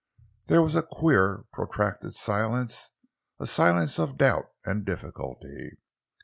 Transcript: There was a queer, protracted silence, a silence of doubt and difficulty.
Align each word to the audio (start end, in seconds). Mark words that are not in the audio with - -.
There 0.47 0.63
was 0.63 0.73
a 0.73 0.81
queer, 0.81 1.45
protracted 1.53 2.15
silence, 2.15 2.93
a 3.39 3.45
silence 3.45 3.99
of 3.99 4.17
doubt 4.17 4.45
and 4.65 4.83
difficulty. 4.83 5.77